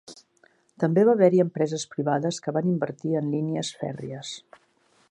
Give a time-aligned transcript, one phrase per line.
[0.83, 4.35] També va haver-hi empreses privades que van invertir en línies fèrries.